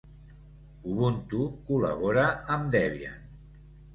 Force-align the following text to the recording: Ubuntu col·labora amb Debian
Ubuntu 0.91 1.43
col·labora 1.67 2.25
amb 2.55 2.65
Debian 2.77 3.31